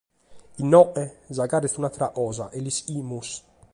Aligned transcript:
Inoghe 0.61 1.03
sa 1.35 1.45
gara 1.49 1.63
est 1.67 1.77
un’àtera 1.79 2.07
cosa 2.17 2.45
e 2.55 2.59
l’ischimus. 2.61 3.29